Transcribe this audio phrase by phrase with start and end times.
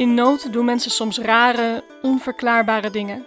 [0.00, 3.24] In nood doen mensen soms rare, onverklaarbare dingen.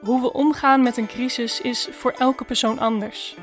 [0.00, 3.36] Hoe we omgaan met een crisis is voor elke persoon anders.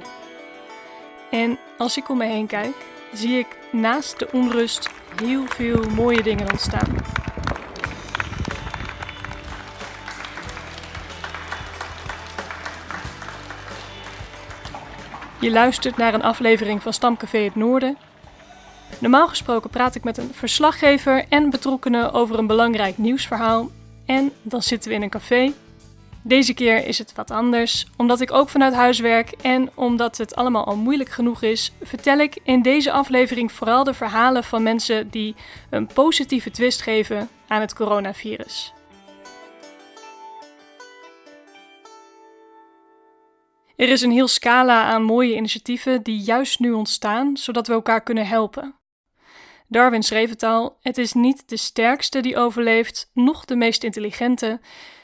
[1.31, 2.75] En als ik om me heen kijk,
[3.13, 4.89] zie ik naast de onrust
[5.21, 6.95] heel veel mooie dingen ontstaan.
[15.39, 17.97] Je luistert naar een aflevering van Stamcafé Het Noorden
[18.99, 23.69] Normaal gesproken praat ik met een verslaggever en betrokkenen over een belangrijk nieuwsverhaal.
[24.05, 25.53] En dan zitten we in een café.
[26.21, 30.35] Deze keer is het wat anders, omdat ik ook vanuit huis werk en omdat het
[30.35, 35.09] allemaal al moeilijk genoeg is, vertel ik in deze aflevering vooral de verhalen van mensen
[35.09, 35.35] die
[35.69, 38.73] een positieve twist geven aan het coronavirus.
[43.75, 48.01] Er is een heel scala aan mooie initiatieven die juist nu ontstaan, zodat we elkaar
[48.01, 48.76] kunnen helpen.
[49.67, 54.59] Darwin schreef het al: het is niet de sterkste die overleeft, noch de meest intelligente.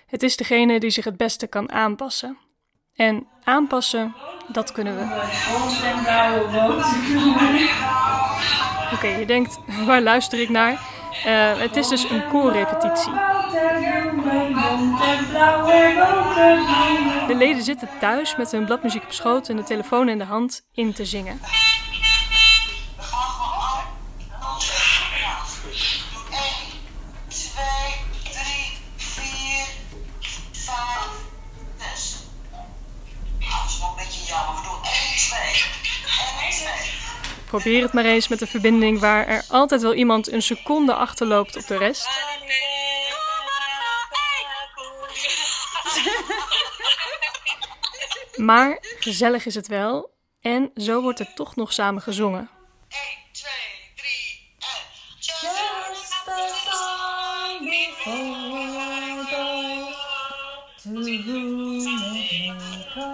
[0.07, 2.37] Het is degene die zich het beste kan aanpassen.
[2.93, 4.15] En aanpassen,
[4.47, 5.01] dat kunnen we.
[8.93, 10.71] Oké, je denkt, waar luister ik naar?
[11.25, 13.11] Uh, het is dus een koorrepetitie.
[17.27, 20.67] De leden zitten thuis met hun bladmuziek op schoot en de telefoon in de hand
[20.73, 21.39] in te zingen.
[37.53, 41.55] Probeer het maar eens met een verbinding waar er altijd wel iemand een seconde achterloopt
[41.55, 42.09] op de rest.
[48.35, 52.49] Maar gezellig is het wel en zo wordt er toch nog samen gezongen.
[52.89, 52.99] 1,
[53.31, 53.51] 2,
[53.95, 54.67] 3 en...
[55.19, 58.43] Just a song before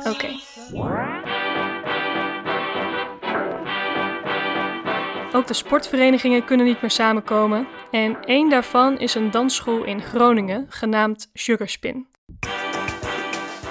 [0.05, 0.48] Oké.
[5.39, 10.65] Ook de sportverenigingen kunnen niet meer samenkomen en één daarvan is een dansschool in Groningen
[10.69, 12.07] genaamd Sugarspin.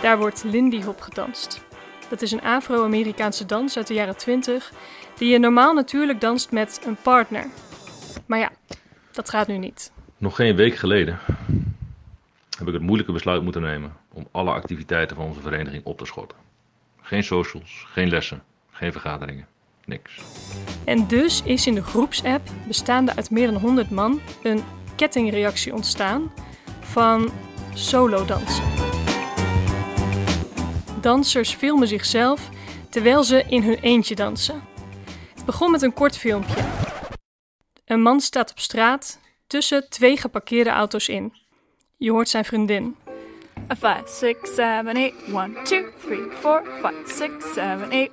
[0.03, 1.65] Daar wordt Lindy Hop gedanst.
[2.09, 4.73] Dat is een Afro-Amerikaanse dans uit de jaren 20
[5.17, 7.47] die je normaal natuurlijk danst met een partner.
[8.27, 8.51] Maar ja,
[9.13, 9.93] dat gaat nu niet.
[10.17, 11.19] Nog geen week geleden
[12.59, 16.07] heb ik het moeilijke besluit moeten nemen om alle activiteiten van onze vereniging op te
[16.07, 16.39] schorten.
[17.01, 19.47] Geen socials, geen lessen, geen vergaderingen
[19.89, 20.21] niks.
[20.85, 24.63] En dus is in de groepsapp, bestaande uit meer dan 100 man, een
[24.97, 26.33] kettingreactie ontstaan
[26.81, 27.31] van
[27.75, 28.65] solo dansen.
[31.01, 32.49] Dansers filmen zichzelf
[32.91, 34.63] terwijl ze in hun eentje dansen.
[35.35, 36.65] Het begon met een kort filmpje.
[37.85, 41.33] Een man staat op straat tussen twee geparkeerde auto's in.
[41.97, 42.97] Je hoort zijn vriendin.
[43.69, 48.11] 5, 6, 7, 8, 1, 2, 3, 4, 5, 6, 7, 8, 1,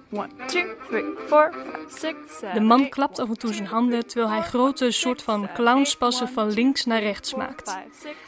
[0.48, 1.56] 2, 3, 4, 5,
[1.88, 5.50] 6, 7, De man klapt af en toe zijn handen terwijl hij grote soort van
[5.54, 7.78] clownspassen van links naar rechts maakt.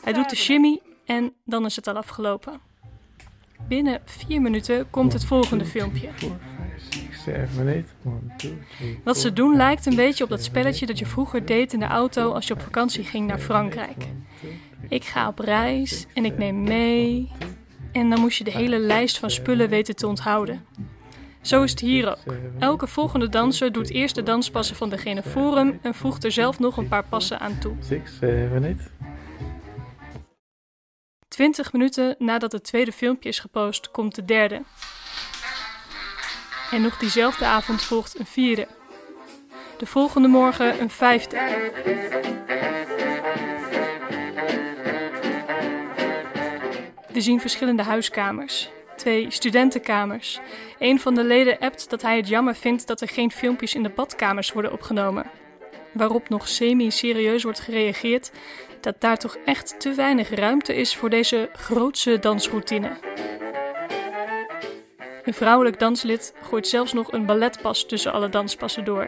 [0.04, 2.60] Hij doet de shimmy en dan is het al afgelopen.
[3.68, 6.10] Binnen 4 minuten komt het volgende filmpje.
[9.04, 11.86] Wat ze doen lijkt een beetje op dat spelletje dat je vroeger deed in de
[11.86, 14.06] auto als je op vakantie ging naar Frankrijk.
[14.90, 17.32] Ik ga op reis en ik neem mee.
[17.92, 20.66] En dan moest je de hele lijst van spullen weten te onthouden.
[21.42, 22.36] Zo is het hier ook.
[22.60, 26.60] Elke volgende danser doet eerst de danspassen van degene voor hem en voegt er zelf
[26.60, 27.76] nog een paar passen aan toe.
[27.80, 28.80] 6, 7,
[31.28, 34.62] 20 minuten nadat het tweede filmpje is gepost, komt de derde.
[36.72, 38.68] En nog diezelfde avond volgt een vierde.
[39.78, 41.38] De volgende morgen een vijfde.
[47.18, 48.70] We zien verschillende huiskamers.
[48.96, 50.40] Twee studentenkamers.
[50.80, 53.84] Een van de leden appt dat hij het jammer vindt dat er geen filmpjes in
[53.84, 55.26] de badkamers worden opgenomen.
[55.92, 58.32] Waarop nog semi-serieus wordt gereageerd
[58.82, 62.98] dat daar toch echt te weinig ruimte is voor deze grootse dansroutine.
[65.24, 69.08] Een vrouwelijk danslid gooit zelfs nog een balletpas tussen alle danspassen door.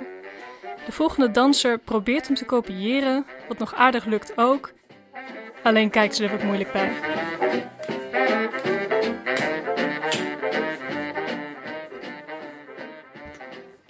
[0.86, 4.72] De volgende danser probeert hem te kopiëren, wat nog aardig lukt ook.
[5.64, 6.92] Alleen kijkt ze er wat moeilijk bij.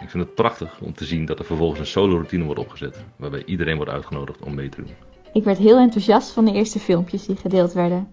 [0.09, 3.44] Ik vind het prachtig om te zien dat er vervolgens een solo-routine wordt opgezet, waarbij
[3.45, 4.94] iedereen wordt uitgenodigd om mee te doen.
[5.33, 8.11] Ik werd heel enthousiast van de eerste filmpjes die gedeeld werden.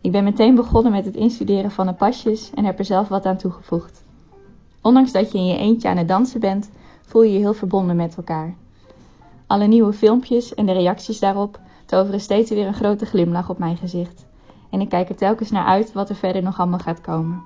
[0.00, 3.26] Ik ben meteen begonnen met het instuderen van de pasjes en heb er zelf wat
[3.26, 4.04] aan toegevoegd.
[4.82, 6.70] Ondanks dat je in je eentje aan het dansen bent,
[7.02, 8.54] voel je je heel verbonden met elkaar.
[9.46, 13.76] Alle nieuwe filmpjes en de reacties daarop toveren steeds weer een grote glimlach op mijn
[13.76, 14.26] gezicht.
[14.70, 17.42] En ik kijk er telkens naar uit wat er verder nog allemaal gaat komen.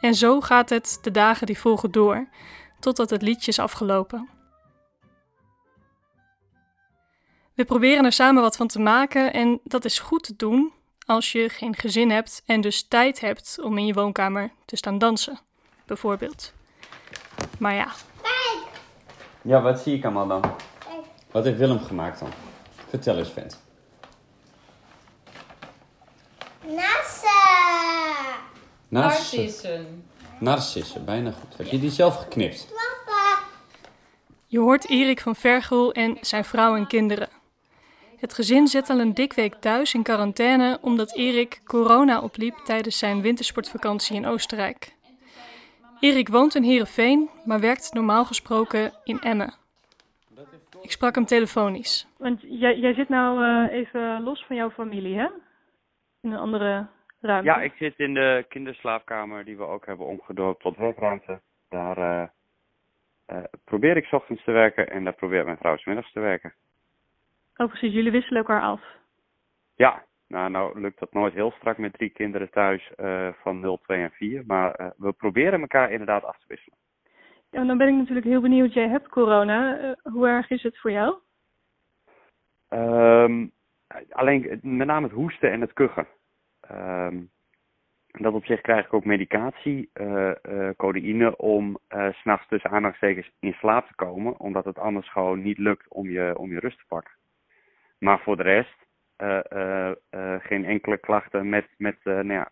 [0.00, 2.28] En zo gaat het de dagen die volgen door,
[2.80, 4.28] totdat het liedje is afgelopen.
[7.54, 10.72] We proberen er samen wat van te maken en dat is goed te doen
[11.06, 14.98] als je geen gezin hebt en dus tijd hebt om in je woonkamer te staan
[14.98, 15.38] dansen,
[15.86, 16.52] bijvoorbeeld.
[17.58, 17.92] Maar ja,
[19.42, 20.54] Ja, wat zie ik allemaal dan?
[21.30, 22.28] Wat heeft Willem gemaakt dan?
[22.88, 23.60] Vertel eens, vent.
[26.66, 27.38] Nassa!
[28.88, 30.09] Narcissen.
[30.40, 31.56] Narcissen, bijna goed.
[31.56, 32.68] Heb je die zelf geknipt?
[34.46, 37.28] je hoort Erik van Vergel en zijn vrouw en kinderen.
[38.16, 42.98] Het gezin zit al een dik week thuis in quarantaine omdat Erik corona opliep tijdens
[42.98, 44.94] zijn wintersportvakantie in Oostenrijk.
[46.00, 49.54] Erik woont in Heerenveen, maar werkt normaal gesproken in Emmen.
[50.82, 52.06] Ik sprak hem telefonisch.
[52.16, 55.28] Want jij, jij zit nou eh, even los van jouw familie, hè?
[56.20, 56.86] In een andere
[57.20, 57.48] ruimte.
[57.48, 61.40] Ja, ik zit in de kinderslaapkamer die we ook hebben omgedoopt tot werkruimte.
[61.68, 62.28] Daar eh,
[63.26, 66.20] eh, probeer ik 's ochtends te werken en daar probeert mijn vrouw 's middags te
[66.20, 66.54] werken.
[67.56, 67.92] Oh, precies.
[67.92, 68.82] Jullie wisselen elkaar af.
[69.74, 73.78] Ja, nou, nou lukt dat nooit heel strak met drie kinderen thuis eh, van 0,
[73.78, 74.42] 2 en 4.
[74.46, 76.78] Maar we proberen elkaar inderdaad af te wisselen.
[77.50, 78.72] Ja, dan ben ik natuurlijk heel benieuwd.
[78.72, 79.94] Jij hebt corona.
[80.02, 81.18] Hoe erg is het voor jou?
[82.68, 83.46] Ehm,
[84.10, 86.06] alleen met name het hoesten en het kuchen.
[86.70, 87.18] Ehm,
[88.06, 90.30] dat op zich krijg ik ook medicatie, eh,
[90.76, 94.38] codeïne, om s s'nachts tussen aanhalingstekens in slaap te komen.
[94.38, 97.12] Omdat het anders gewoon niet lukt om je, om je rust te pakken.
[97.98, 98.78] Maar voor de rest,
[100.42, 102.50] geen enkele klachten met, met nou ja,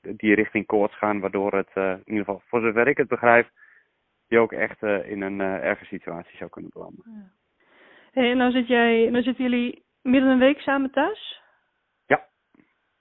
[0.00, 1.20] die richting koorts gaan.
[1.20, 3.50] Waardoor het, in ieder geval voor zover ik het begrijp,
[4.26, 7.32] je ook echt in een erge situatie zou kunnen belanden.
[8.12, 11.39] Hey, en nou, zit jij, nou zitten jullie dan een week samen thuis?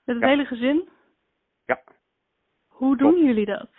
[0.10, 0.36] Met het Ja.
[0.36, 0.90] hele gezin?
[1.66, 1.80] Ja.
[2.68, 3.70] Hoe doen jullie dat?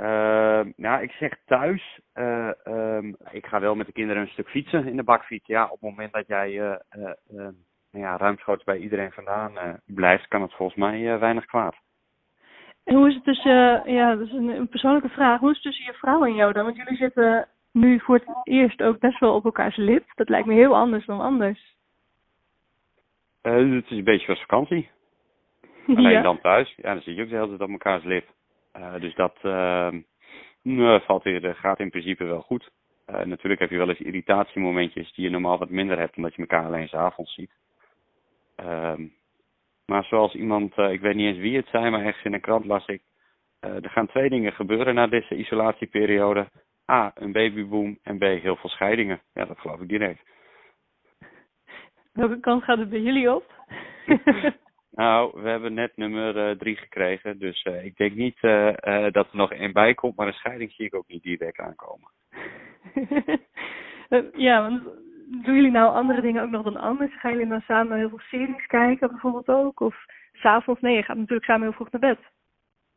[0.00, 2.00] Uh, nou, ik zeg thuis.
[2.12, 5.46] eh, ehm, ik ga wel met de kinderen een stuk fietsen in de bakfiets.
[5.46, 6.78] Ja, op het moment dat jij
[7.28, 7.54] nou
[7.90, 11.76] ja, ruimschoots bij iedereen vandaan blijft, kan het volgens mij weinig kwaad.
[12.84, 15.40] En hoe is het tussen, ja, dat is een, een persoonlijke vraag.
[15.40, 16.64] Hoe is het tussen je vrouw en jou dan?
[16.64, 20.04] Want jullie zitten nu voor het eerst ook best wel op elkaars lip.
[20.14, 21.75] Dat lijkt me heel anders dan anders.
[23.46, 24.88] Eh, het is een beetje als vakantie.
[25.96, 26.22] Alleen ja.
[26.22, 26.74] dan thuis.
[26.76, 28.28] Ja, dan zit je ook de hele tijd op elkaars lip.
[28.72, 30.00] Eh, dus dat ehm,
[30.62, 32.70] nou, valt weer, eh, gaat in principe wel goed.
[33.06, 36.40] Eh, natuurlijk heb je wel eens irritatiemomentjes die je normaal wat minder hebt, omdat je
[36.40, 37.50] elkaar alleen 's avonds ziet.
[38.56, 39.02] Ehm,
[39.86, 42.40] maar zoals iemand, eh, ik weet niet eens wie het zei, maar ergens in een
[42.40, 43.02] krant las ik.
[43.60, 46.48] eh, er gaan twee dingen gebeuren na deze isolatieperiode.
[46.92, 49.20] A, een babyboom en B, heel veel scheidingen.
[49.34, 50.20] Ja, dat geloof ik direct.
[52.16, 53.44] Welke kant gaat het bij jullie op?
[54.90, 59.12] Nou, we hebben net nummer eh, drie gekregen, dus eh, ik denk niet eh, eh,
[59.12, 62.10] dat er nog één bij komt, maar een scheiding zie ik ook niet direct aankomen.
[64.32, 64.82] Ja, want
[65.44, 67.20] doen jullie nou andere dingen ook nog dan anders?
[67.20, 69.80] Gaan jullie dan samen heel veel series kijken bijvoorbeeld ook?
[69.80, 69.96] Of
[70.32, 70.80] s'avonds?
[70.80, 72.18] Nee, je gaat natuurlijk samen heel vroeg naar bed.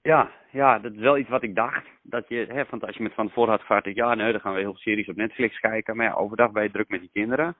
[0.01, 1.85] Ja, ja, dat is wel iets wat ik dacht.
[2.03, 4.53] Dat je, hè, want als je met van tevoren had gevraagd, ja, nee, dan gaan
[4.53, 5.95] we heel veel series op Netflix kijken.
[5.95, 7.55] Maar ja, overdag ben je druk met die kinderen.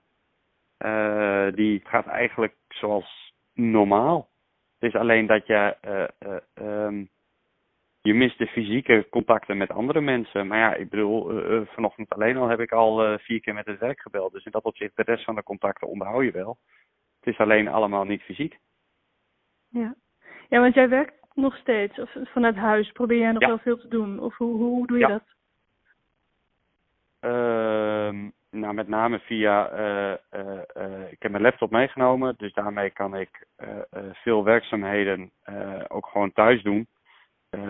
[0.79, 4.29] Eh, die gaat eigenlijk zoals normaal.
[4.79, 5.77] Het is alleen dat je,
[6.53, 7.03] ehm,
[8.01, 10.47] je mist de fysieke contacten met andere mensen.
[10.47, 14.01] Maar ja, ik bedoel, vanochtend alleen al heb ik al vier keer met het werk
[14.01, 14.33] gebeld.
[14.33, 16.57] Dus in dat opzicht, de rest van de contacten onderhoud je wel.
[17.19, 18.57] Het is alleen allemaal niet fysiek.
[19.69, 19.95] Ja.
[20.49, 22.91] ja, want jij werkt nog steeds of vanuit huis.
[22.91, 23.47] Probeer jij nog Ja.
[23.47, 24.19] wel veel te doen?
[24.19, 25.09] Of hoe, hoe doe je Ja.
[25.11, 25.23] dat?
[27.19, 29.69] Ehm, nou, met name via.
[29.69, 33.47] eh, ik heb mijn laptop meegenomen, dus daarmee kan ik
[34.13, 35.31] veel werkzaamheden
[35.87, 36.87] ook gewoon thuis doen.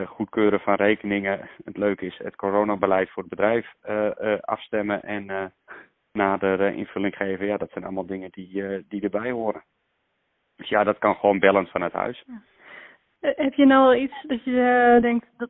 [0.06, 1.50] Goedkeuren van rekeningen.
[1.64, 3.74] Het leuke is het coronabeleid voor het bedrijf
[4.42, 5.52] afstemmen en
[6.12, 7.46] nader eh, invulling geven.
[7.46, 9.64] Ja, dat zijn allemaal dingen die, die erbij horen.
[10.56, 12.24] Dus ja, dat kan gewoon bellen vanuit huis.
[13.20, 15.50] Eh, Heb je nou al iets dat je denkt, dat,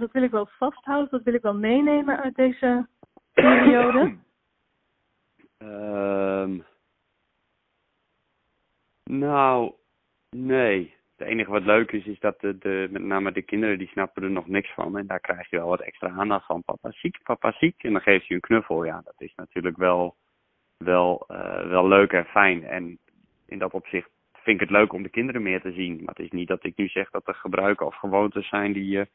[0.00, 2.86] dat wil ik wel vasthouden, dat wil ik wel meenemen uit deze
[3.32, 4.16] periode?
[5.58, 6.58] Ehm
[9.08, 9.72] nou,
[10.30, 10.96] nee.
[11.16, 14.22] Het enige wat leuk is, is dat de, de, met name de kinderen, die snappen
[14.22, 14.98] er nog niks van.
[14.98, 16.62] En daar krijg je wel wat extra aandacht van.
[16.62, 17.82] Papa ziek, papa ziek.
[17.82, 18.84] En dan geeft je een knuffel.
[18.84, 20.16] Ja, dat is natuurlijk wel,
[20.76, 22.64] wel, eh, wel leuk en fijn.
[22.64, 22.98] En
[23.46, 25.96] in dat opzicht vind ik het leuk om de kinderen meer te zien.
[25.96, 28.88] Maar het is niet dat ik nu zeg dat er gebruiken of gewoontes zijn die
[28.88, 29.08] je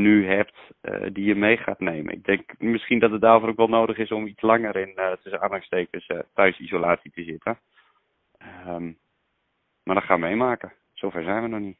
[0.00, 2.12] nu hebt, eh, die je mee gaat nemen.
[2.12, 5.12] Ik denk misschien dat het daarvoor ook wel nodig is om iets langer in, eh
[5.12, 7.58] tussen aanhalingstekens, eh, thuisisolatie te zitten.
[8.38, 8.92] Ehm,
[9.82, 10.72] maar dat gaan we meemaken.
[10.92, 11.76] Zover zijn we nog niet.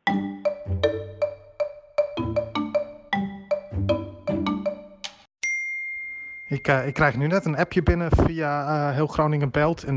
[6.49, 9.85] Ik, ik krijg nu net een appje binnen via Heel Groningen Belt.
[9.85, 9.97] En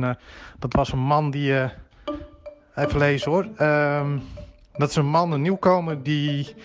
[0.59, 1.53] dat was een man die.
[2.75, 3.47] even lezen hoor.
[3.57, 4.19] Ehm,
[4.73, 6.55] dat is een man, een nieuwkomer, die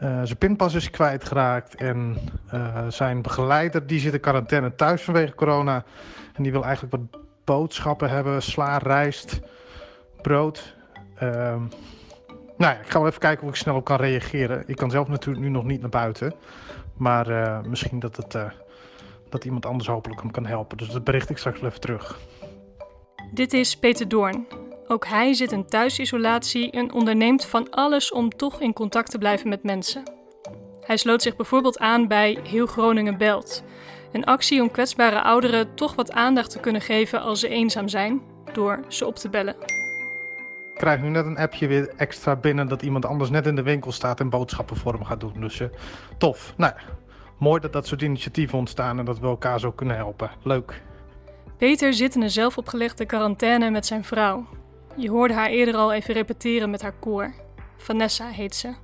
[0.00, 1.74] eh, zijn pinpas is kwijtgeraakt.
[1.74, 2.16] En
[2.50, 5.84] eh, zijn begeleider die zit in quarantaine thuis vanwege corona.
[6.34, 9.40] En die wil eigenlijk wat boodschappen hebben: sla, rijst,
[10.22, 10.76] brood.
[11.18, 11.62] Ehm,
[12.56, 14.62] nou ja, ik ga wel even kijken hoe ik snel op kan reageren.
[14.66, 16.34] Ik kan zelf natuurlijk nu nog niet naar buiten.
[16.96, 18.38] Maar eh, misschien dat het.
[19.28, 20.76] dat iemand anders hopelijk hem kan helpen.
[20.76, 22.18] Dus dat bericht ik straks wel even terug.
[23.32, 24.46] Dit is Peter Doorn.
[24.90, 29.48] Ook hij zit in thuisisolatie en onderneemt van alles om toch in contact te blijven
[29.48, 30.02] met mensen.
[30.80, 33.62] Hij sloot zich bijvoorbeeld aan bij Heel Groningen Belt.
[34.12, 38.20] Een actie om kwetsbare ouderen toch wat aandacht te kunnen geven als ze eenzaam zijn,
[38.52, 39.54] door ze op te bellen.
[40.72, 43.62] Ik krijg nu net een appje weer extra binnen dat iemand anders net in de
[43.62, 45.40] winkel staat en boodschappen voor hem gaat doen.
[45.40, 45.68] Dus eh,
[46.18, 46.54] tof.
[46.56, 46.72] Nou,
[47.38, 50.30] mooi dat dat soort initiatieven ontstaan en dat we elkaar zo kunnen helpen.
[50.42, 50.82] Leuk.
[51.58, 54.46] Peter zit in een zelfopgelegde quarantaine met zijn vrouw.
[54.98, 57.34] Je hoorde haar eerder al even repeteren met haar koor.
[57.76, 58.74] Vanessa heet ze.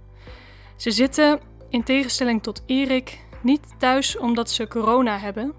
[0.76, 5.54] Ze zitten, in tegenstelling tot Erik, niet thuis omdat ze corona hebben.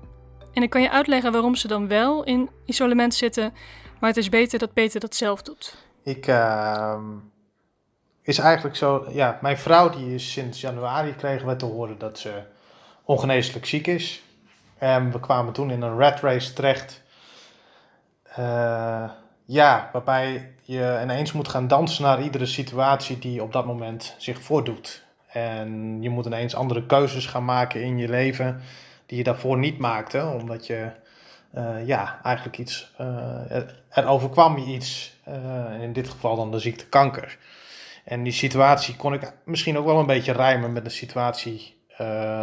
[0.53, 3.53] En ik kan je uitleggen waarom ze dan wel in isolement zitten,
[3.99, 5.77] maar het is beter dat Peter dat zelf doet.
[6.03, 7.03] Ik ehm,
[8.21, 12.19] is eigenlijk zo, ja, mijn vrouw die is sinds januari kregen we te horen dat
[12.19, 12.43] ze
[13.03, 14.23] ongeneeslijk ziek is.
[14.77, 17.01] En we kwamen toen in een rat race terecht.
[18.23, 19.09] Eh,
[19.45, 24.41] ja, waarbij je ineens moet gaan dansen naar iedere situatie die op dat moment zich
[24.41, 25.03] voordoet.
[25.27, 28.61] En je moet ineens andere keuzes gaan maken in je leven
[29.05, 30.91] die je daarvoor niet maakte, omdat je
[31.55, 36.51] eh, ja, eigenlijk iets, eh, er, er overkwam je iets, eh, in dit geval dan
[36.51, 37.37] de ziekte kanker.
[38.03, 41.73] En die situatie kon ik misschien ook wel een beetje rijmen met de situatie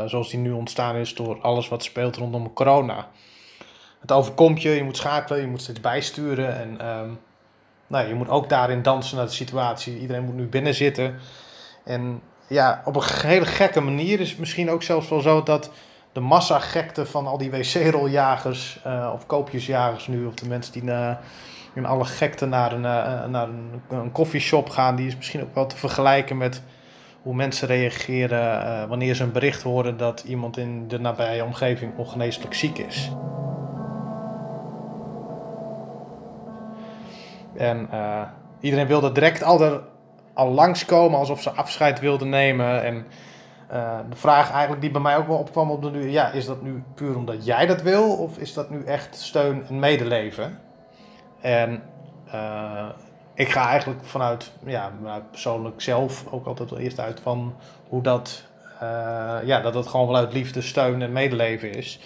[0.06, 3.08] zoals die nu ontstaan is door alles wat speelt rondom corona.
[4.02, 7.10] Het overkomt je, je moet schakelen, je moet steeds bijsturen en ehm,
[7.86, 9.98] nou, je moet ook daarin dansen naar de situatie.
[9.98, 11.14] Iedereen moet nu binnen zitten.
[11.84, 15.70] En ja, op een hele gekke manier is het misschien ook zelfs wel zo dat
[16.12, 21.16] de massagekte van al die wc-roljagers eh, of koopjesjagers nu, of de mensen die eh,
[21.74, 23.48] in alle gekte naar een, eh, naar
[23.88, 26.62] een, gaan, die is misschien ook wel te vergelijken met
[27.22, 32.54] hoe mensen reageren wanneer ze een bericht horen dat iemand in de nabije omgeving ongeneeslijk
[32.54, 33.10] ziek is.
[37.56, 38.22] En eh,
[38.60, 39.80] iedereen wilde direct al, er,
[40.34, 42.82] al langskomen alsof ze afscheid wilden nemen.
[42.82, 43.06] En
[43.68, 46.46] eh, de vraag eigenlijk die bij mij ook wel opkwam op de nu, ja, is
[46.46, 48.16] dat nu puur omdat jij dat wil?
[48.16, 50.58] Of is dat nu echt steun en medeleven?
[51.40, 51.82] En
[52.30, 52.88] eh,
[53.34, 57.54] ik ga eigenlijk vanuit, ja, vanuit persoonlijk zelf ook altijd wel eerst uit van
[57.88, 58.44] hoe dat,
[59.44, 62.00] ja, dat het gewoon vanuit liefde, steun en medeleven is.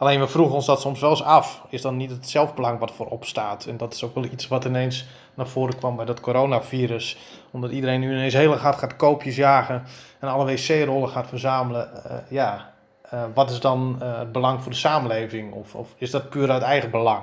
[0.00, 1.62] Alleen we vroegen ons dat soms wel eens af.
[1.68, 3.66] Is dan niet het zelfbelang wat voorop staat?
[3.66, 7.18] En dat is ook wel iets wat ineens naar voren kwam bij dat coronavirus.
[7.50, 9.82] Omdat iedereen nu ineens heel hard gaat koopjes jagen
[10.18, 12.04] en alle wc-rollen gaat verzamelen.
[12.04, 15.52] Eh, ja, eh, wat is dan eh, het belang voor de samenleving?
[15.52, 17.22] Of, of is dat puur uit eigen belang?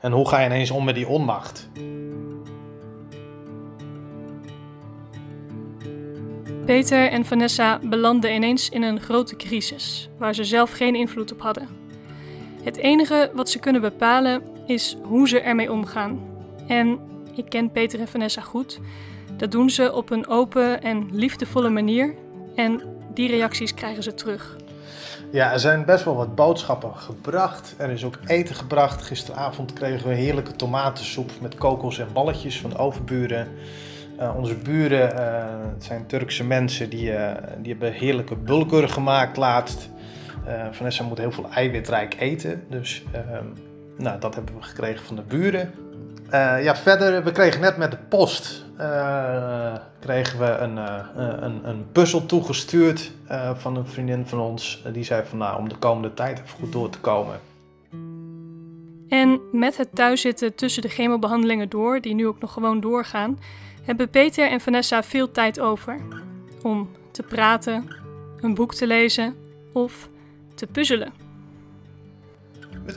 [0.00, 1.68] En hoe ga je ineens om met die onmacht?
[6.64, 11.40] Peter en Vanessa belanden ineens in een grote crisis, waar ze zelf geen invloed op
[11.40, 11.68] hadden.
[12.62, 16.20] Het enige wat ze kunnen bepalen is hoe ze ermee omgaan.
[16.66, 16.98] En
[17.34, 18.80] ik ken Peter en Vanessa goed.
[19.36, 22.14] Dat doen ze op een open en liefdevolle manier.
[22.54, 22.82] En
[23.14, 24.56] die reacties krijgen ze terug.
[25.30, 27.74] Ja, er zijn best wel wat boodschappen gebracht.
[27.78, 29.02] Er is ook eten gebracht.
[29.02, 33.48] Gisteravond kregen we heerlijke tomatensoep met kokos en balletjes van de overburen.
[34.22, 39.36] Eh, onze buren, eh, het zijn Turkse mensen, die, eh, die hebben heerlijke bulgur gemaakt
[39.36, 39.90] laatst.
[40.70, 43.44] Vanessa moet heel veel eiwitrijk eten, dus ehm,
[43.96, 45.70] nou, dat hebben we gekregen van de buren.
[46.62, 48.64] Ja, verder, we kregen net met de post
[50.00, 50.76] kregen we een,
[51.44, 53.10] een, een puzzel toegestuurd
[53.54, 54.84] van een vriendin van ons.
[54.92, 57.34] die zei van nou, om de komende tijd even goed door te komen.
[59.12, 63.38] En met het thuiszitten tussen de chemobehandelingen door, die nu ook nog gewoon doorgaan,
[63.82, 66.00] hebben Peter en Vanessa veel tijd over.
[66.62, 67.86] Om te praten,
[68.40, 69.34] een boek te lezen
[69.72, 70.08] of
[70.54, 71.12] te puzzelen.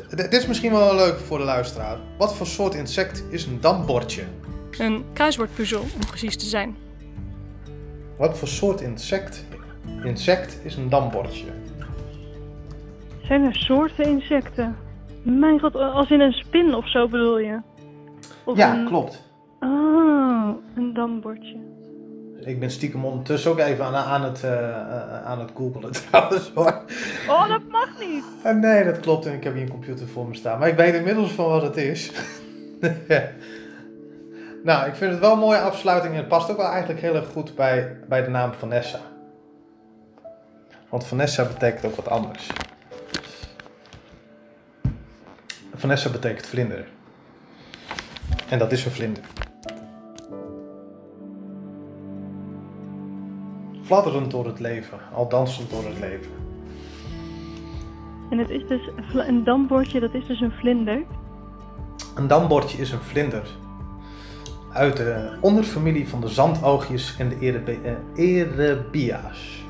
[0.10, 1.98] Dit is misschien wel leuk voor de luisteraar.
[2.18, 4.24] Wat voor soort insect is een dambordje?
[4.78, 6.78] Een kruiswoordpuzzel, om precies te zijn.
[8.18, 9.46] Wat voor soort insect,
[10.04, 11.46] insect is een dambordje?
[13.24, 14.85] Zijn er soorten insecten?
[15.26, 17.60] Mijn god, als in een spin of zo bedoel je?
[18.44, 19.22] Of ja, klopt.
[19.60, 21.58] Ah, een dambordje.
[22.40, 26.82] Ik ben stiekem ondertussen ook even aan, aan het, uh, aan het googelen trouwens hoor.
[27.28, 28.24] Oh, dat mag niet.
[28.46, 30.60] Uh, nee, dat klopt en ik heb hier een computer voor me staan.
[30.60, 32.12] Maar ik weet inmiddels van wat het is.
[34.64, 37.16] nou, ik vind het wel een mooie afsluiting en het past ook wel eigenlijk heel
[37.16, 39.00] erg goed bij, bij de naam Vanessa.
[40.90, 42.50] Want Vanessa betekent ook wat anders.
[45.76, 46.88] Vanessa betekent vlinder.
[48.50, 49.24] En dat is een vlinder.
[53.84, 56.32] Fladderend door het leven, al dansend door het leven.
[58.30, 61.04] En het is dus een dambordje, dat is dus een vlinder?
[62.16, 63.48] Een dambordje is een vlinder.
[64.74, 69.65] Uit de onderfamilie van de zandoogjes en de Erebia's.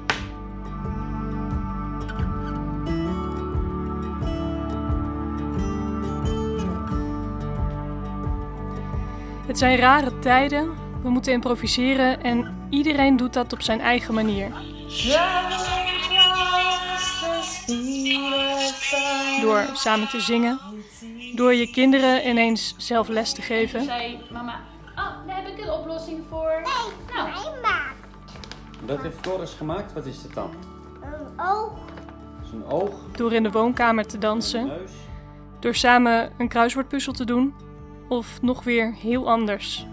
[9.56, 10.74] Het zijn rare tijden.
[11.02, 14.52] We moeten improviseren en iedereen doet dat op zijn eigen manier.
[19.42, 20.60] Door samen te zingen,
[21.36, 23.84] door je kinderen ineens zelf les te geven.
[23.84, 24.60] Zei mama,
[24.90, 26.62] oh, daar heb ik een oplossing voor.
[26.64, 27.92] Nee, nou.
[28.86, 30.50] Dat heeft Floris gemaakt, wat is het dan?
[31.02, 31.72] Een oog.
[32.44, 32.94] is een oog.
[33.12, 34.72] Door in de woonkamer te dansen.
[35.60, 37.65] Door samen een kruiswoordpuzzel te doen
[38.08, 39.88] of nog weer heel anders.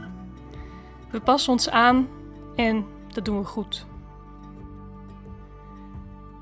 [1.10, 2.08] We passen ons aan
[2.56, 3.86] en dat doen we goed.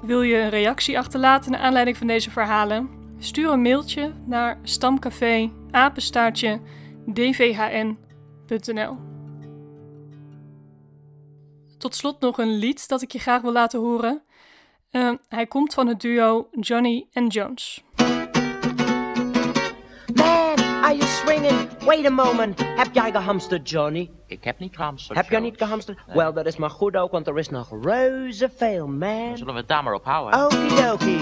[0.03, 2.89] Wil je een reactie achterlaten naar aanleiding van deze verhalen?
[3.19, 6.61] Stuur een mailtje naar stamcafé apenstaartje
[7.13, 8.97] dvhn.nl.
[11.79, 14.23] Tot slot nog een lied dat ik je graag wil laten horen.
[14.93, 17.85] Uh, hij komt van het duo Johnny and Jones.
[21.85, 22.61] Wait a moment.
[22.77, 24.11] Heb jij gehamsterd, Johnny?
[24.27, 25.19] Ik heb niet gehamsterd.
[25.19, 25.99] Heb jij niet gehamsterd?
[26.07, 26.17] Nee.
[26.17, 29.37] Wel, dat is maar goed ook, want er is nog reuze veel, man.
[29.37, 30.45] zullen we het daar maar op houden?
[30.45, 31.19] Okidoki.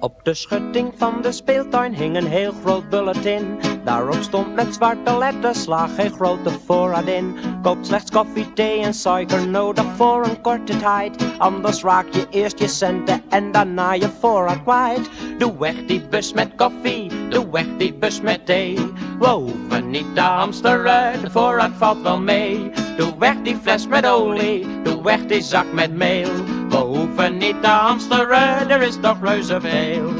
[0.00, 3.58] Op de schutting van de speeltuin hing een heel groot bulletin.
[3.84, 7.36] Daarop stond met zwarte letters, slag geen grote voorraad in.
[7.62, 11.38] Koop slechts koffie, thee en suiker nodig voor een korte tijd.
[11.38, 15.10] Anders raak je eerst je centen en daarna je voorraad kwijt.
[15.38, 18.78] Doe weg die bus met koffie, doe weg die bus met thee.
[19.18, 22.70] We hoeven niet te hamsteren, de voorraad valt wel mee.
[22.96, 26.30] Doe weg die fles met olie, doe weg die zak met meel.
[26.68, 30.10] We hoeven niet te hamsteren, er is toch reuze veel.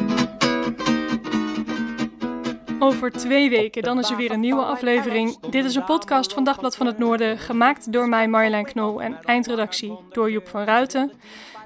[2.80, 5.50] Over twee weken, dan is er weer een nieuwe aflevering.
[5.50, 9.18] Dit is een podcast van Dagblad van het Noorden, gemaakt door mij Marjolein Knol en
[9.22, 11.12] eindredactie door Joep van Ruiten.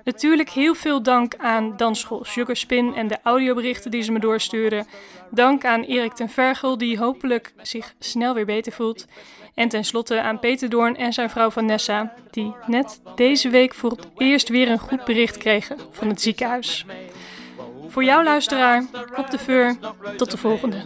[0.04, 4.86] Natuurlijk heel veel dank aan Dansschool Sugarspin en de audioberichten die ze me doorsturen.
[5.30, 9.06] Dank aan Erik ten Vergel, die hopelijk zich snel weer beter voelt.
[9.54, 14.06] En tenslotte aan Peter Doorn en zijn vrouw Vanessa, die net deze week voor het
[14.16, 16.86] eerst weer een goed bericht kregen van het ziekenhuis.
[17.88, 18.84] Voor jou luisteraar,
[19.16, 19.76] op de veur,
[20.16, 20.84] tot de volgende.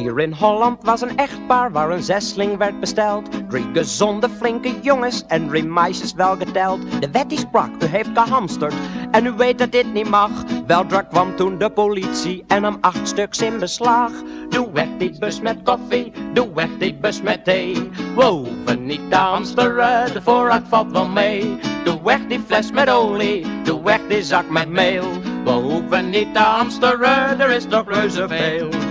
[0.00, 3.48] Hier in Holland was een echtpaar waar een zesling werd besteld.
[3.48, 6.80] Drie gezonde, flinke jongens en drie meisjes wel geteld.
[7.00, 8.74] De wet die sprak, u heeft gehamsterd
[9.10, 10.30] en u weet dat dit niet mag.
[10.66, 14.10] Weldra kwam toen de politie en nam acht stuks in beslag.
[14.48, 17.90] Doe weg die bus met koffie, doe weg die bus met thee.
[18.16, 21.58] We hoeven niet te hamsteren, de voorraad valt wel mee.
[21.84, 25.04] Doe weg die fles met olie, doe weg die zak met meel.
[25.44, 28.89] We hoeven niet te hamsteren, er is toch reuze veel.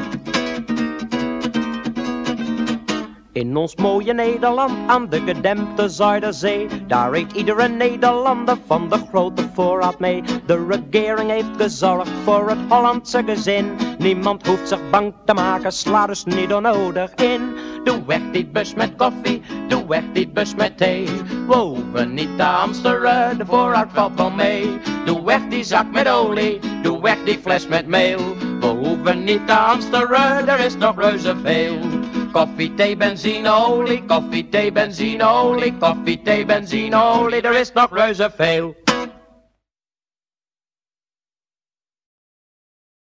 [3.40, 9.50] In ons mooie Nederland aan de gedempte Zuiderzee, daar eet iedere Nederlander van de grote
[9.54, 10.24] voorraad mee.
[10.46, 13.72] De regering heeft gezorgd voor het Hollandse gezin.
[13.98, 17.42] Niemand hoeft zich bang te maken, sla dus niet onnodig in.
[17.84, 21.08] Doe weg die bus met koffie, doe weg die bus met thee.
[21.48, 24.80] We hoeven niet te hamsteren, de voorraad valt wel mee.
[25.06, 28.20] Doe weg die zak met olie, doe weg die fles met meel.
[28.60, 31.99] We hoeven niet te hamsteren, er is nog reuze veel.
[32.32, 37.96] Koffie, thee, benzine, olie, koffie, thee, benzine, olie, koffie, thee, benzine, olie, er is nog
[37.96, 38.76] reuze veel.